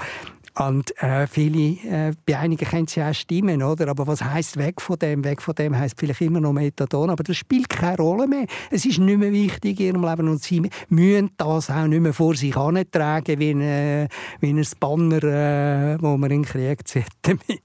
[0.57, 3.88] Und äh, viele, äh, bei einigen können sie auch stimmen, oder?
[3.88, 5.25] Aber was heißt weg von dem?
[5.25, 8.47] Weg von dem heißt vielleicht immer noch Methadon, aber das spielt keine Rolle mehr.
[8.71, 12.14] Es ist nicht mehr wichtig in ihrem Leben und sie müssen das auch nicht mehr
[12.14, 14.09] vor sich antragen wie ein, äh,
[14.40, 17.61] wie ein Banner, äh, wo man in den Krieg zieht damit.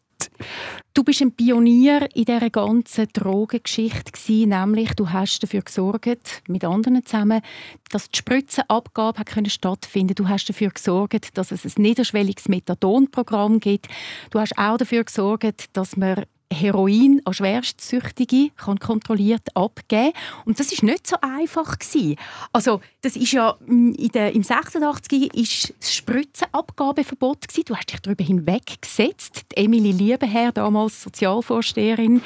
[0.94, 4.12] Du bist ein Pionier in dieser ganzen Drogengeschichte
[4.48, 7.42] nämlich du hast dafür gesorgt, mit anderen zusammen,
[7.90, 13.88] dass die Spritzenabgabe hat stattfinden Du hast dafür gesorgt, dass es ein niederschwelliges Methadonprogramm gibt.
[14.32, 20.14] Du hast auch dafür gesorgt, dass man Heroin an Schwerstsüchtige kann kontrolliert abgeben
[20.46, 22.16] und das ist nicht so einfach gewesen.
[22.52, 27.66] Also das ist ja in der, im 86 ist das Spritzenabgabeverbot gewesen.
[27.66, 29.46] Du hast dich darüber hinweggesetzt.
[29.56, 32.24] Emily Liebenherr, damals Sozialvorsteherin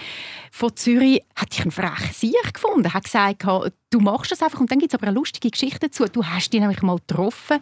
[0.51, 2.93] von Zürich, hat dich ein frechen Sieg gefunden.
[2.93, 3.43] Hat gesagt,
[3.89, 6.05] du machst das einfach und dann gibt es aber eine lustige Geschichte dazu.
[6.05, 7.59] Du hast ihn nämlich mal getroffen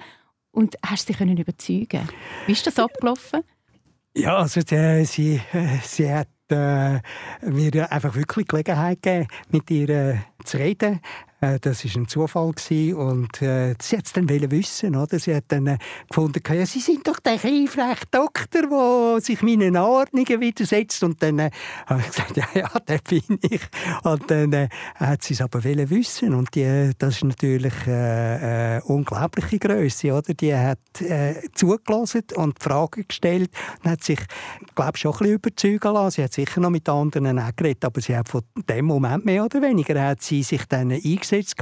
[0.51, 2.07] und hast sie können überzeugen.
[2.45, 3.41] Wie ist das abgelaufen?
[4.13, 6.99] Ja, also die, sie, äh, sie hat äh,
[7.41, 10.99] mir einfach wirklich Gelegenheit gegeben, mit ihr äh, zu reden.
[11.41, 12.95] Äh, das war ein Zufall gewesen.
[12.95, 15.17] und äh, sie hat es dann wissen, oder?
[15.17, 15.77] Sie hat dann äh,
[16.07, 17.67] gefunden, ja, Sie sind doch der kleine
[18.11, 21.49] Doktor, der sich meinen Anordnungen widersetzt und dann äh,
[21.87, 23.61] habe ich gesagt, ja, ja, der bin ich
[24.03, 28.81] und dann äh, hat sie es aber wissen und die, das ist natürlich äh, äh,
[28.83, 30.35] unglaubliche Größe, oder?
[30.35, 33.49] Die hat äh, zugelassen und Fragen gestellt
[33.83, 34.19] und hat sich,
[34.75, 36.15] glaube schon ein bisschen überzeugen lassen.
[36.17, 39.43] Sie hat sicher noch mit anderen auch geredet, aber sie hat von dem Moment mehr
[39.43, 41.55] oder weniger hat sie sich dann eingesetzt eingesetzt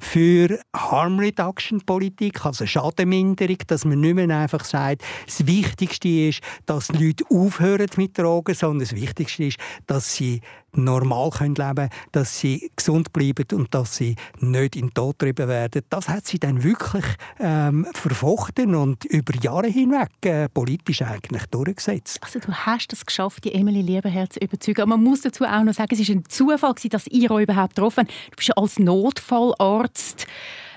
[0.00, 6.40] für Harm Reduction Politik, also Schadenminderung, dass man nicht mehr einfach sagt, das Wichtigste ist,
[6.66, 10.40] dass die Leute aufhören mit Drogen, sondern das Wichtigste ist, dass sie
[10.72, 15.48] normal leben können, dass sie gesund bleiben und dass sie nicht in den Tod getrieben
[15.48, 15.82] werden.
[15.90, 17.04] Das hat sie dann wirklich
[17.38, 22.18] ähm, verfochten und über Jahre hinweg äh, politisch eigentlich durchgesetzt.
[22.22, 24.82] Also du hast es geschafft, die Emily Liebenherz zu überzeugen.
[24.82, 27.74] Aber man muss dazu auch noch sagen, es war ein Zufall, dass ihr euch überhaupt
[27.74, 28.06] getroffen.
[28.30, 30.26] Du bist ja als Notfallarzt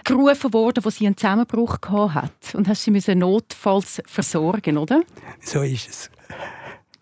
[0.03, 5.01] gerufen worden, wo sie einen Zusammenbruch hat und hast sie notfalls versorgen, oder?
[5.41, 6.11] So ist es.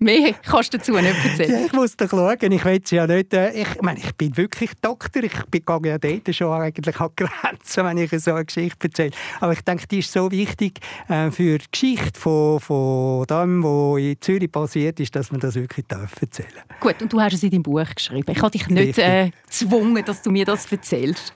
[0.04, 1.52] Mehr kannst du dazu nicht erzählen.
[1.52, 2.52] Ja, ich muss doch schauen.
[2.52, 3.34] Ich will ja nicht...
[3.36, 5.22] Äh, ich meine, ich bin wirklich Doktor.
[5.22, 9.12] Ich bin ja dort schon eigentlich an Grenzen, wenn ich so eine Geschichte erzähle.
[9.40, 14.00] Aber ich denke, die ist so wichtig äh, für die Geschichte von, von dem, was
[14.00, 17.44] in Zürich passiert ist, dass man das wirklich darf erzählen Gut, und du hast es
[17.44, 18.32] in deinem Buch geschrieben.
[18.32, 21.32] Ich habe dich nicht äh, gezwungen, dass du mir das erzählst.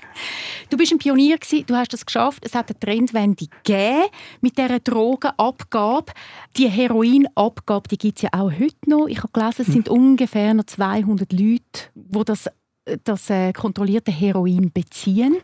[0.71, 2.43] Du bist ein Pionier gewesen, du hast das geschafft.
[2.43, 4.05] Es hat eine Trendwende gegeben
[4.41, 6.11] mit dieser Drogenabgabe.
[6.57, 9.07] Die Heroinabgabe, die gibt es ja auch heute noch.
[9.07, 12.49] Ich habe gelesen, es sind ungefähr noch 200 Leute, die das
[13.03, 15.37] das äh, kontrollierte Heroin beziehen.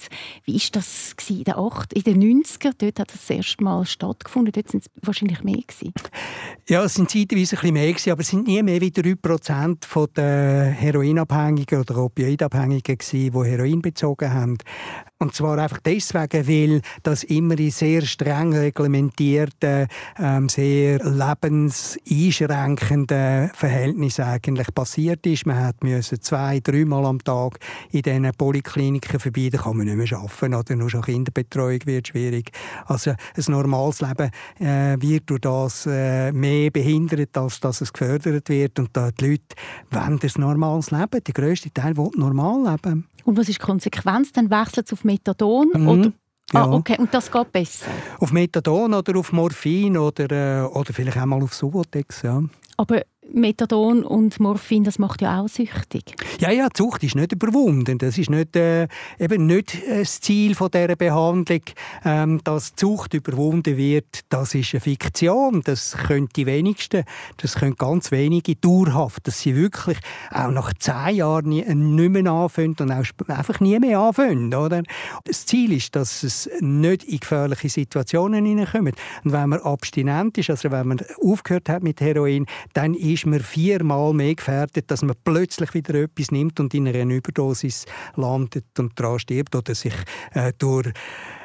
[0.46, 2.74] Wie war das in den, 8, in den 90er?
[2.78, 4.52] Dort hat das, das erste Mal stattgefunden.
[4.52, 5.62] Dort sind es wahrscheinlich mehr.
[5.62, 5.94] Gewesen.
[6.68, 10.72] Ja, es sind zeitweise ein mehr, gewesen, aber es sind nie mehr wie 3% der
[10.72, 14.58] Heroinabhängigen oder Opioidabhängigen, gewesen, die Heroin bezogen haben.
[15.20, 24.26] Und zwar einfach deswegen, weil das immer in sehr streng reglementierten, ähm, sehr lebenseinschränkenden Verhältnissen
[24.26, 25.46] eigentlich passiert ist.
[25.46, 27.31] Man hat müssen zwei, dreimal am Tag
[27.92, 29.50] in diesen Polikliniken vorbei.
[29.52, 32.52] Da kann man nicht mehr arbeiten oder nur schon Kinderbetreuung wird schwierig.
[32.86, 38.50] Also ein normales Leben äh, wird durch das äh, mehr behindert, als dass es gefördert
[38.50, 38.80] wird.
[38.80, 39.44] Und da die Leute
[39.92, 41.24] wollen ein normales Leben.
[41.24, 43.08] Der grösste Teil will normal leben.
[43.24, 44.32] Und was ist die Konsequenz?
[44.32, 45.88] Dann wechselt es auf Methadon mhm.
[45.88, 46.12] oder
[46.54, 46.72] Ah, ja.
[46.72, 46.98] okay.
[47.00, 47.86] Und das geht besser?
[48.20, 52.44] Auf Methadon oder auf Morphin oder, äh, oder vielleicht auch mal auf Subotex, ja.
[52.78, 53.02] Aber
[53.34, 56.16] Methadon und Morphin, das macht ja auch süchtig.
[56.40, 57.98] Ja, ja, die Sucht ist nicht überwunden.
[58.00, 58.88] Das ist nicht, äh,
[59.20, 61.62] eben nicht das Ziel von dieser Behandlung,
[62.04, 64.22] ähm, dass die Sucht überwunden wird.
[64.30, 65.62] Das ist eine Fiktion.
[65.64, 67.04] Das können die wenigsten,
[67.38, 70.00] das können ganz wenige dauerhaft, dass sie wirklich
[70.32, 74.54] auch nach zehn Jahren nie, nicht mehr anfangen und auch einfach nie mehr anfangen.
[74.54, 74.82] Oder?
[75.26, 78.96] Das Ziel ist, dass es nicht in gefährliche Situationen hineinkommt.
[79.24, 83.26] Und wenn man abstinent ist, also wenn man aufgehört hat mit Heroin, dann ist ist
[83.26, 88.66] man viermal mehr gefährdet, dass man plötzlich wieder etwas nimmt und in einer Überdosis landet
[88.80, 89.94] und daran stirbt oder sich
[90.34, 90.92] äh, durch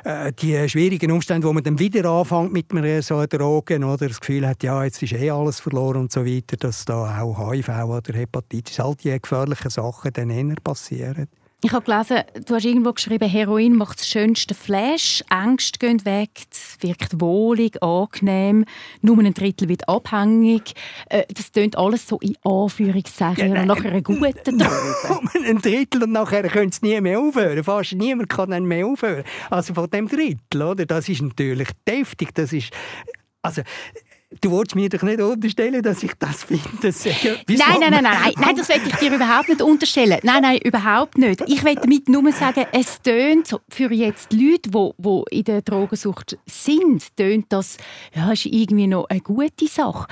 [0.05, 4.21] äh, die schwierigen Umstände, wo man dann wieder anfängt mit einer so Drogen oder das
[4.21, 7.69] Gefühl hat, ja, jetzt ist eh alles verloren und so weiter, dass da auch HIV
[7.69, 11.29] oder Hepatitis, all die gefährlichen Sachen dann eher passieren.
[11.65, 16.29] Ich habe gelesen, du hast irgendwo geschrieben, Heroin macht das schönste Flash, Ängste gehen weg,
[16.53, 18.67] es wirkt wohlig, angenehm,
[19.01, 20.75] nur ein Drittel wird abhängig.
[21.09, 25.31] Äh, das tönt alles so in Anführungszeichen ja, nach einer guten Droge.
[25.47, 27.65] ein Drittel und nachher können sie nie mehr aufhören.
[27.65, 29.25] Fast niemand kann dann mehr aufhören.
[29.49, 30.85] Also von dem Drittel, oder?
[30.85, 32.35] Das ist natürlich deftig.
[32.35, 32.71] Das ist
[33.41, 33.63] also
[34.41, 36.63] Du wolltest mir doch nicht unterstellen, dass ich das finde.
[36.83, 40.19] nein, nein, nein, nein, nein, das will ich dir überhaupt nicht unterstellen.
[40.23, 41.43] Nein, nein, überhaupt nicht.
[41.47, 46.39] Ich will damit nur sagen, es tönt für jetzt Leute, die, die in der Drogensucht
[46.47, 47.77] sind, tönt das,
[48.15, 50.07] ja, ist irgendwie noch eine gute Sache.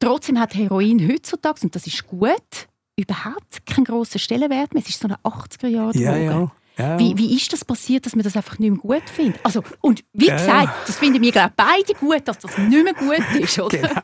[0.00, 4.82] Trotzdem hat Heroin heutzutage, und das ist gut, überhaupt keinen grossen Stellenwert mehr.
[4.82, 6.04] Es ist so eine 80er-Jahre-Droge.
[6.04, 6.52] Ja, ja.
[6.78, 6.98] Ja.
[6.98, 9.44] Wie, wie ist das passiert, dass man das einfach nicht mehr gut findet?
[9.44, 10.36] Also, und wie ja.
[10.36, 13.78] gesagt, das finden wir glaube beide gut, dass das nicht mehr gut ist, oder?
[13.78, 14.02] genau.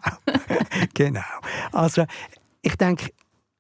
[0.93, 1.21] genau.
[1.71, 2.05] Also,
[2.63, 3.11] ich denke,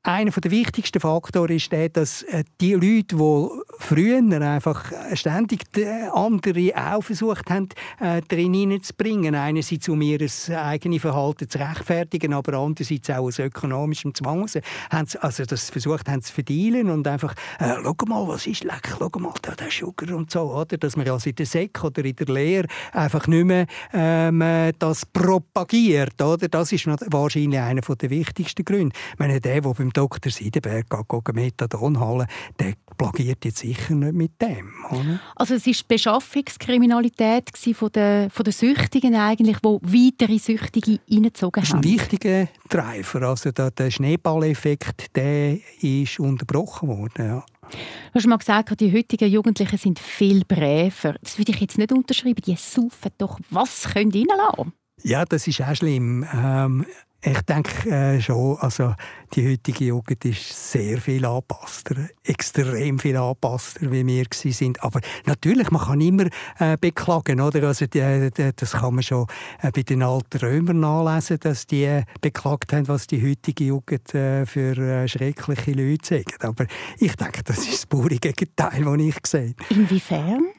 [0.07, 5.65] einer der wichtigsten Faktoren ist der, dass äh, die Leute, die früher einfach ständig
[6.13, 10.21] andere auch versucht haben, äh, darin hineinzubringen, einerseits um ihr
[10.57, 14.47] eigenes Verhalten zu rechtfertigen, aber andererseits auch aus ökonomischem Zwang,
[14.91, 18.63] haben sie also das versucht haben zu verdienen und einfach, äh, schau mal, was ist
[18.63, 20.77] lecker, schau mal, da der Sugar und so, oder?
[20.77, 25.07] Dass man also in der Sek oder in der Lehre einfach nicht mehr ähm, das
[25.07, 26.49] propagiert, oder?
[26.49, 28.95] Das ist wahrscheinlich einer der wichtigsten Gründe.
[29.13, 30.31] Ich meine, der, der beim Dr.
[30.31, 32.27] Seidenberg geht Methadon holen,
[32.61, 34.73] der plagiert jetzt sicher nicht mit dem.
[34.91, 35.21] Oder?
[35.37, 41.63] Also es war die Beschaffungskriminalität von der, von der Süchtigen eigentlich, wo weitere Süchtige reingezogen
[41.63, 41.69] haben.
[41.69, 43.29] Das ist ein wichtiger Treiber.
[43.29, 47.27] Also der, der Schneeballeffekt der ist unterbrochen worden.
[47.27, 47.45] Ja.
[47.71, 51.17] Du hast mal gesagt, die heutigen Jugendlichen sind viel bräver.
[51.23, 52.43] Das würde ich jetzt nicht unterschreiben.
[52.47, 53.39] Die saufen doch.
[53.51, 54.73] Was können die reinlassen?
[55.03, 56.25] Ja, das ist auch schlimm.
[56.33, 56.87] Ähm,
[57.25, 58.95] ich denke äh, schon, also
[59.35, 64.83] die heutige Jugend ist sehr viel angepasster, extrem viel angepasster, wie wir sind.
[64.83, 66.27] Aber natürlich, man kann immer
[66.59, 67.67] äh, beklagen, oder?
[67.69, 69.27] Also die, die, das kann man schon
[69.63, 74.15] äh, bei den alten Römern nachlesen, dass die äh, beklagt haben, was die heutige Jugend
[74.15, 76.37] äh, für äh, schreckliche Leute sagen.
[76.41, 76.67] Aber
[76.99, 79.55] ich denke, das ist das pure Gegenteil, das ich sehe.
[79.71, 80.54] Inwiefern?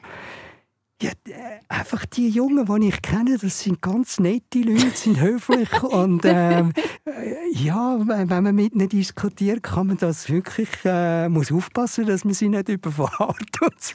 [1.02, 5.70] Ja, äh, einfach die Jungen, die ich kenne, das sind ganz nette Leute, sind höflich
[5.82, 6.72] und ähm,
[7.04, 12.24] äh, ja, wenn man mit ihnen diskutiert, kann man das wirklich, äh, muss aufpassen, dass
[12.24, 13.94] man sie nicht überfahrt und so.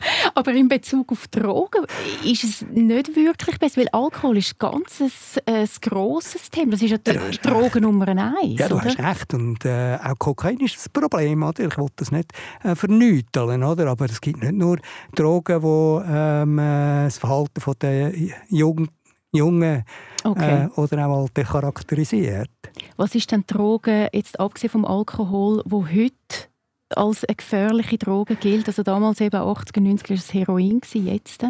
[0.34, 1.84] Aber in Bezug auf Drogen
[2.24, 5.10] ist es nicht wirklich besser, weil Alkohol ist ganz ein,
[5.54, 6.72] ein grosses Thema.
[6.72, 8.58] Das ist ja die ja, Droge Nummer eins.
[8.58, 8.84] Ja, du oder?
[8.84, 9.34] hast recht.
[9.34, 11.42] Und äh, auch Kokain ist das Problem.
[11.42, 11.66] Oder?
[11.66, 12.32] Ich will das nicht
[12.62, 13.86] äh, vernüteln, oder?
[13.88, 14.78] aber es gibt nicht nur
[15.14, 18.12] Drogen, die ähm, äh, das Verhalten der
[18.48, 18.90] Jugend
[19.32, 19.84] Jungen
[20.24, 20.64] okay.
[20.64, 22.50] äh, oder auch Alten charakterisiert.
[22.96, 26.49] Was ist denn Drogen, jetzt abgesehen vom Alkohol, wo heute
[26.96, 28.68] als eine gefährliche Droge gilt.
[28.68, 31.44] Also damals eben 80er, 90er war es Heroin, jetzt?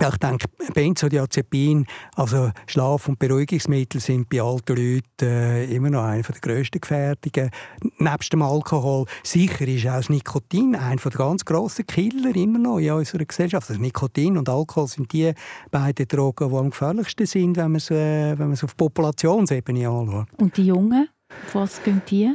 [0.00, 6.04] Ja, ich denke, Benzodiazepin, also Schlaf- und Beruhigungsmittel, sind bei alten Leuten äh, immer noch
[6.04, 7.50] eine der grössten Gefährdungen.
[7.98, 12.78] Nebst dem Alkohol sicher ist auch das Nikotin einer der ganz grossen Killer immer noch
[12.78, 13.70] in unserer Gesellschaft.
[13.70, 15.32] Also Nikotin und Alkohol sind die
[15.72, 19.88] beiden Drogen, die am gefährlichsten sind, wenn man es, äh, wenn man es auf Populationsebene
[19.88, 20.28] anschaut.
[20.36, 21.08] Und die Jungen?
[21.52, 22.34] Was gehen die?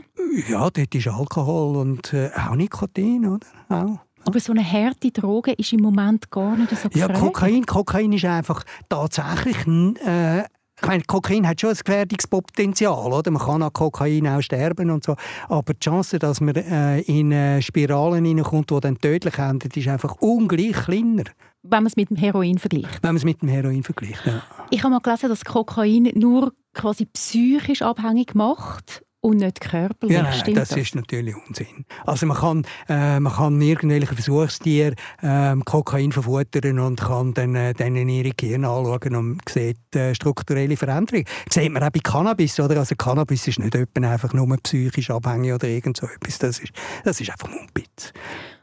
[0.50, 3.48] Ja, dort ist Alkohol und äh, auch Nikotin, oder?
[3.70, 4.00] Auch.
[4.26, 7.18] Aber so eine harte Droge ist im Moment gar nicht so gefährlich.
[7.18, 9.58] Ja, Kokain, Kokain ist einfach tatsächlich...
[10.06, 10.44] Äh,
[10.82, 13.32] ich meine, Kokain hat schon ein Gefährdungspotenzial, oder?
[13.32, 15.16] Man kann an Kokain auch sterben und so.
[15.48, 19.88] Aber die Chance, dass man äh, in äh, Spiralen hineinkommt, die dann tödlich enden, ist
[19.88, 21.24] einfach ungleich kleiner.
[21.64, 23.02] Wenn man es mit dem Heroin vergleicht?
[23.02, 24.44] Wenn man es mit dem Heroin vergleicht, ja.
[24.70, 30.18] Ich habe mal gelesen, dass Kokain nur quasi psychisch abhängig macht und nicht körperlich.
[30.18, 31.86] Ja, nein, das, das, ist natürlich Unsinn.
[32.06, 37.74] Also man kann, äh, man kann irgendwelche Versuchstiere äh, Kokain verfuttern und kann dann äh,
[37.74, 41.26] denen ihre Gehirn anschauen und sieht äh, strukturelle Veränderungen.
[41.46, 42.78] Das sieht man auch bei Cannabis, oder?
[42.78, 46.40] Also Cannabis ist nicht einfach nur psychisch abhängig oder irgend so etwas.
[46.40, 46.74] Das ist,
[47.06, 48.12] das ist einfach Mumpitz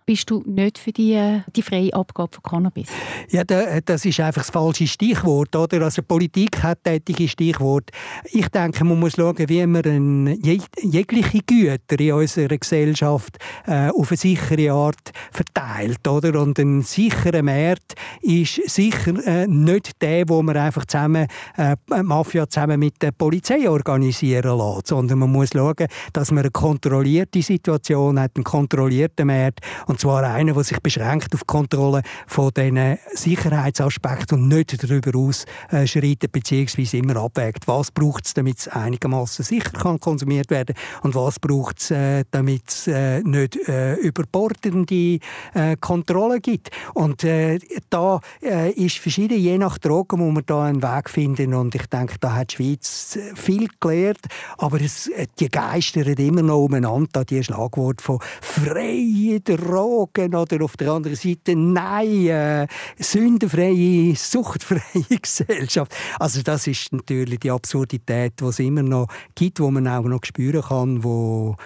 [0.07, 2.89] bist du nicht für die, die freie Abgabe von Cannabis?
[3.31, 5.55] Ja, das ist einfach das falsche Stichwort.
[5.55, 5.83] Oder?
[5.83, 7.91] Also Politik hat tätige Stichwort.
[8.33, 14.17] Ich denke, man muss schauen, wie man jegliche Güter in unserer Gesellschaft äh, auf eine
[14.17, 16.07] sichere Art verteilt.
[16.07, 16.41] Oder?
[16.41, 22.49] Und ein sicherer Markt ist sicher äh, nicht der, wo man einfach zusammen äh, Mafia
[22.49, 28.19] zusammen mit der Polizei organisieren lässt, sondern man muss schauen, dass man eine kontrollierte Situation
[28.19, 32.97] hat, einen kontrollierten Markt und zwar einer, der sich beschränkt auf die Kontrolle von diesen
[33.13, 36.99] Sicherheitsaspekten und nicht darüber ausschreitet bzw.
[36.99, 41.81] immer abwägt, was braucht es, damit es einigermaßen sicher kann konsumiert werden und was braucht
[41.81, 45.19] es, äh, damit es äh, nicht äh, überbordende
[45.55, 46.71] äh, Kontrolle gibt.
[46.95, 47.59] Und äh,
[47.91, 51.87] da äh, ist verschieden, je nach Drogen muss man da einen Weg finden und ich
[51.87, 54.21] denke, da hat die Schweiz viel gelernt,
[54.57, 60.63] aber es, äh, die geistern immer noch umeinander, die Schlagwort von freie Drogen Drogen oder
[60.65, 62.67] auf der anderen Seite nein, äh,
[62.99, 65.95] sündenfreie, suchtfreie Gesellschaft.
[66.19, 70.25] Also das ist natürlich die Absurdität, die es immer noch gibt, wo man auch noch
[70.25, 71.57] spüren kann, wo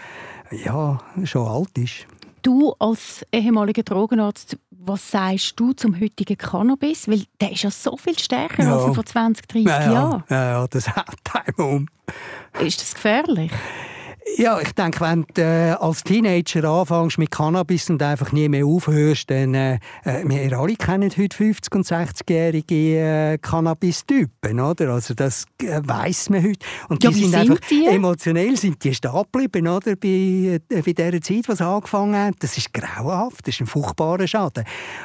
[0.51, 2.07] ja schon alt ist.
[2.43, 7.09] Du als ehemaliger Drogenarzt, was sagst du zum heutigen Cannabis?
[7.09, 8.77] Weil der ist ja so viel stärker ja.
[8.77, 10.25] als vor 20, 30 ja, Jahren.
[10.29, 11.89] Ja, ja, das haut einem um.
[12.61, 13.51] Ist das gefährlich?
[14.37, 18.65] Ja, ich denke, wenn du äh, als Teenager anfängst mit Cannabis und einfach nie mehr
[18.65, 24.95] aufhörst, dann, äh, äh wir alle kennen heute 50- und 60-jährige äh, Cannabis-Typen, oder?
[24.95, 26.67] Also das äh, weiss man heute.
[26.89, 27.87] Und ja, die sind, sind einfach, die?
[27.87, 29.95] emotionell sind die stehen geblieben, oder?
[29.95, 32.35] Bei, äh, bei der Zeit, was angefangen hat.
[32.41, 34.65] Das ist grauenhaft, das ist ein furchtbarer Schaden.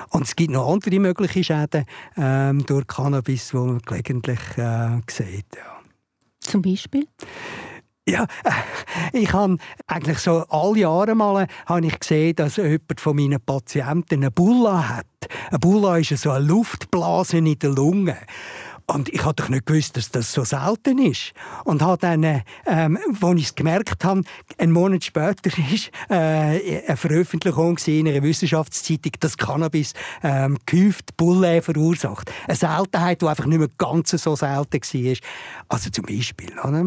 [0.09, 1.85] Und es gibt noch andere mögliche Schäden
[2.17, 5.79] ähm, durch Cannabis, die man gelegentlich äh, sieht, ja.
[6.39, 7.05] Zum Beispiel?
[8.09, 13.15] Ja, äh, ich habe eigentlich so alle Jahre mal habe ich gesehen, dass jemand von
[13.15, 15.05] meinen Patienten eine Bulla hat.
[15.49, 18.17] Eine Bulla ist so eine Luftblase in der Lunge.
[18.87, 21.33] Und ich hatte doch nicht gewusst, dass das so selten ist.
[21.63, 22.23] Und habe dann,
[22.65, 24.23] ähm, als ich es gemerkt habe,
[24.57, 29.93] einen Monat später ist äh, eine Veröffentlichung in einer Wissenschaftszeitung, dass Cannabis
[30.23, 32.31] ähm, gehäuft Bulle verursacht.
[32.47, 35.15] Eine Seltenheit, die einfach nicht mehr ganz so selten war.
[35.67, 36.85] Also zum Beispiel, oder?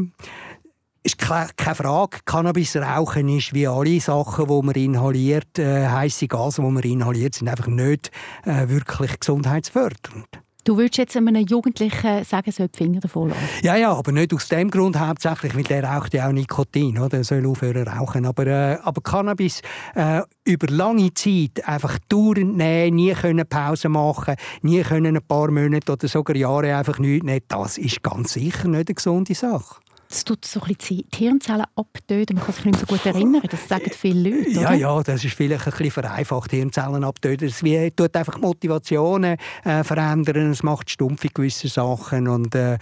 [1.03, 2.19] Ist keine Frage.
[2.25, 7.35] Cannabis rauchen ist wie alle Sachen, die man inhaliert, äh, heiße Gase, die man inhaliert,
[7.35, 8.11] sind einfach nicht
[8.45, 10.27] äh, wirklich gesundheitsfördernd.
[10.65, 13.41] Du würdest jetzt einem Jugendlichen sagen, er soll die Finger davon lassen?
[13.65, 17.19] Ja, ja, aber nicht aus dem Grund hauptsächlich, weil der raucht ja auch Nikotin, oder?
[17.19, 18.25] Er soll aufhören rauchen.
[18.25, 19.61] Aber, äh, aber Cannabis
[19.97, 25.51] äh, über lange Zeit einfach dauernd nehmen, nie können Pause machen, nie können ein paar
[25.51, 29.83] Monate oder sogar Jahre einfach nichts nehmen, das ist ganz sicher nicht eine gesunde Sache
[30.13, 32.37] es tut so ein bisschen die Hirnzellen abtöten.
[32.37, 33.43] Man kann sich nicht so gut erinnern.
[33.51, 34.51] Das sagen viele Leute.
[34.51, 34.75] Ja, oder?
[34.75, 37.49] ja, das ist vielleicht ein bisschen vereinfacht, Hirnzellen abtöten.
[37.49, 37.61] Es
[37.97, 40.51] tut einfach Motivationen äh, verändern.
[40.51, 42.29] Es macht stumpf in gewissen Sachen.
[42.29, 42.79] Und äh,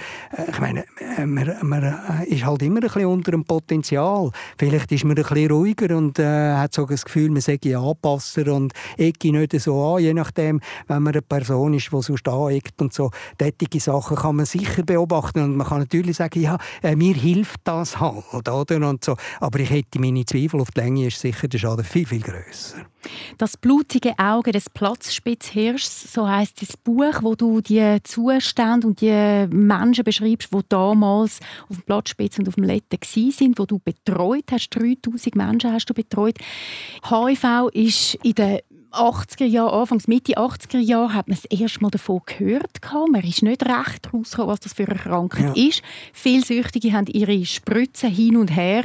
[0.49, 0.85] ich meine,
[1.17, 4.31] äh, man, man äh, ist halt immer ein bisschen unter dem Potenzial.
[4.59, 8.53] Vielleicht ist man ein bisschen ruhiger und äh, hat so das Gefühl, man sei Anpasser
[8.53, 12.81] und ecke nicht so an, je nachdem, wenn man eine Person ist, die sonst aneckt
[12.81, 13.11] und so.
[13.39, 17.61] Tätige Sachen kann man sicher beobachten und man kann natürlich sagen, ja, äh, wir hilft
[17.65, 18.89] das halt, oder?
[18.89, 19.17] Und so.
[19.41, 22.87] Aber ich hätte meine Zweifel, auf die Länge ist sicher der Schaden viel, viel grösser.
[23.39, 29.47] Das blutige Auge des Platzspitzhirschs, so heißt das Buch, wo du die Zustände und die
[29.51, 34.45] Menschen beschreibst, die damals auf dem Platzspitz und auf dem Letten sind, wo du betreut
[34.51, 34.71] hast.
[34.71, 36.37] 3000 Menschen hast du betreut.
[37.09, 38.59] HIV ist in den
[38.93, 42.81] 80er Jahre, Anfangs Mitte 80er Jahre, hat man das erste Mal davon gehört.
[43.11, 45.69] Man ist nicht recht herausgekommen, was das für eine Krankheit ja.
[45.69, 45.83] ist.
[46.13, 48.85] Viele Süchtige haben ihre Spritzen hin und her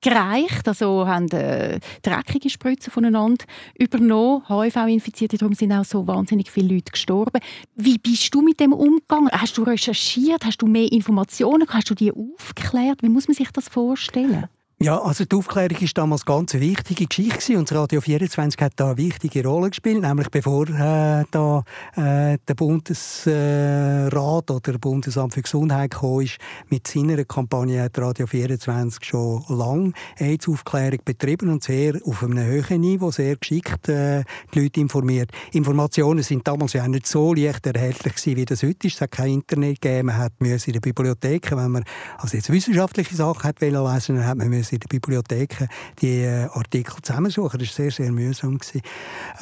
[0.00, 3.44] gereicht, also haben äh, dreckige Spritzen voneinander
[3.78, 7.40] übernommen, HIV-Infizierte, darum sind auch so wahnsinnig viele Leute gestorben.
[7.74, 9.28] Wie bist du mit dem umgegangen?
[9.30, 10.44] Hast du recherchiert?
[10.44, 11.66] Hast du mehr Informationen?
[11.68, 13.02] Hast du die aufgeklärt?
[13.02, 14.48] Wie muss man sich das vorstellen?
[14.82, 18.72] Ja, also die Aufklärung ist damals ganz eine wichtige Geschichte und das Radio 24 hat
[18.76, 21.64] da eine wichtige Rolle gespielt, nämlich bevor äh, da
[21.96, 26.38] äh, der Bundesrat oder der Bundesamt für Gesundheit kam, ist
[26.70, 32.80] mit seiner Kampagne hat Radio 24 schon lange AIDS-Aufklärung betrieben und sehr auf einem höheren
[32.80, 34.24] Niveau, sehr geschickt äh,
[34.54, 35.30] die Leute informiert.
[35.52, 38.94] Informationen sind damals ja auch nicht so leicht erhältlich gewesen, wie das heute ist.
[38.94, 41.84] Es hat kein Internet gegeben, man hat in der Bibliothek, wenn man
[42.16, 45.68] also jetzt wissenschaftliche Sachen hat lesen, dann hat man in der Bibliothek
[46.00, 47.58] die äh, Artikel zusammensuchen.
[47.58, 48.58] Das war sehr, sehr mühsam.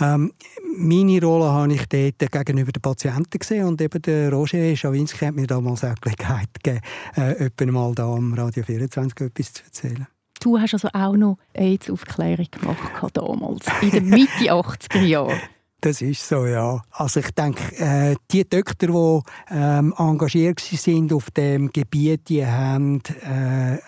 [0.01, 0.33] Ähm,
[0.77, 5.35] meine Rolle habe ich dort gegenüber den Patienten gesehen und eben der Roger Schawinski hat
[5.35, 6.81] mir damals auch die Gelegenheit gegeben,
[7.17, 10.07] äh, mal da am Radio 24 etwas zu erzählen.
[10.41, 15.41] Du hast also auch noch AIDS-Aufklärung gemacht damals, in den Mitte 80er Jahren.
[15.81, 16.83] Das ist so, ja.
[16.91, 23.01] Also ich denke, äh, die Doktor, die ähm, engagiert sind auf dem Gebiet, die haben
[23.23, 23.79] äh,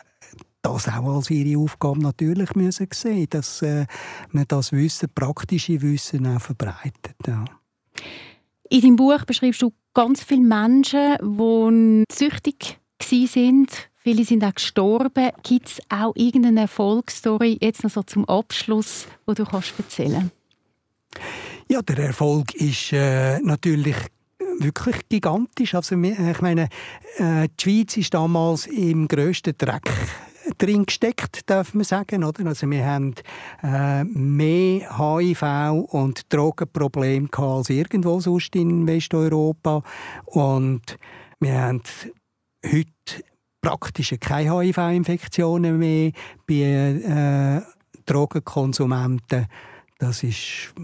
[0.63, 3.87] das auch als ihre Aufgabe natürlich müssen sehen, dass äh,
[4.33, 7.17] man das Wissen, praktische Wissen auch verbreitet.
[7.27, 7.45] Ja.
[8.69, 13.91] In deinem Buch beschreibst du ganz viele Menschen, die süchtig sind.
[14.03, 15.31] Viele sind auch gestorben.
[15.43, 20.31] Gibt es auch irgendeine Erfolgsstory jetzt noch so zum Abschluss, wo du kannst erzählen?
[21.69, 23.97] Ja, der Erfolg ist äh, natürlich
[24.59, 25.75] wirklich gigantisch.
[25.75, 26.69] Also, ich meine,
[27.19, 29.91] äh, die Schweiz ist damals im grössten Dreck
[30.61, 32.25] drin gesteckt, darf man sagen.
[32.25, 32.47] Oder?
[32.47, 33.15] Also wir haben
[33.63, 39.83] äh, mehr HIV- und Drogenprobleme als irgendwo sonst in Westeuropa.
[40.27, 40.99] Und
[41.41, 41.83] wir haben
[42.65, 43.25] heute
[43.61, 46.13] praktisch keine HIV-Infektionen mehr
[46.47, 47.63] bei äh,
[48.07, 49.47] Drogenkonsumenten.
[49.99, 50.75] Das ist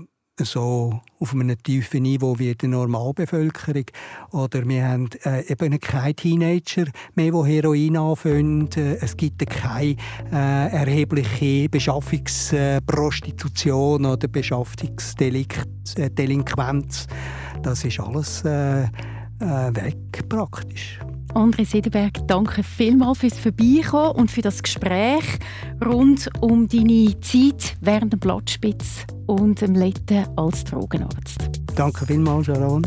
[0.45, 3.87] so auf einem tiefen Niveau wie die Normalbevölkerung.
[4.33, 6.85] Oder wir haben äh, eben keine Teenager
[7.15, 8.69] mehr, die Heroin anfangen.
[8.77, 9.97] Äh, es gibt keine
[10.33, 17.07] äh, erhebliche Beschaffungsprostitution äh, oder Beschaffungsdelinquenz.
[17.63, 21.01] Das ist alles äh, äh, weg praktisch.
[21.37, 25.23] André Sederberg, danke vielmals fürs Vorbeikommen und für das Gespräch
[25.85, 31.61] rund um deine Zeit während dem Blattspitz und dem Letten als Drogenarzt.
[31.75, 32.87] Danke vielmals, Sharon.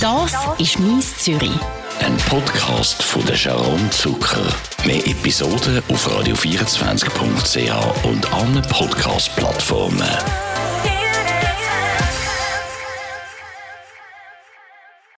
[0.00, 1.52] Das ist «Mies Zürich».
[2.00, 4.46] Ein Podcast von der Sharon Zucker.
[4.86, 10.08] Mehr Episoden auf radio24.ch und allen Podcast-Plattformen.